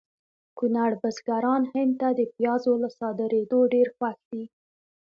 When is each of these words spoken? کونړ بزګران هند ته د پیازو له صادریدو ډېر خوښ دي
کونړ 0.57 0.91
بزګران 1.01 1.63
هند 1.73 1.93
ته 2.01 2.07
د 2.19 2.21
پیازو 2.33 2.73
له 2.83 2.89
صادریدو 2.99 3.59
ډېر 3.73 3.87
خوښ 3.95 4.17
دي 4.31 4.43